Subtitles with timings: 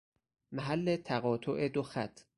[0.51, 2.19] محل تقاطع دو خط